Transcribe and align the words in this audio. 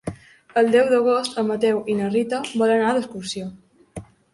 El 0.61 0.71
deu 0.75 0.89
d'agost 0.93 1.37
en 1.43 1.47
Mateu 1.51 1.85
i 1.95 1.99
na 2.03 2.11
Rita 2.17 2.43
volen 2.59 2.77
anar 2.87 3.01
d'excursió. 3.01 3.51